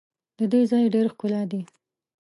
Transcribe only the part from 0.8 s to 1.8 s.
ډېر ښکلا دي.